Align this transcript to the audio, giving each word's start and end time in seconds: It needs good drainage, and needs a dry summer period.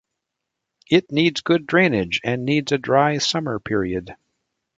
It 0.89 1.11
needs 1.11 1.41
good 1.41 1.67
drainage, 1.67 2.21
and 2.23 2.43
needs 2.43 2.71
a 2.71 2.79
dry 2.79 3.19
summer 3.19 3.59
period. 3.59 4.15